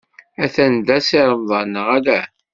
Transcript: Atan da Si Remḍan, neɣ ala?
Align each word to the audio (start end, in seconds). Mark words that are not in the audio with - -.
Atan 0.43 0.73
da 0.87 0.97
Si 1.07 1.19
Remḍan, 1.29 1.67
neɣ 1.73 1.87
ala? 1.97 2.21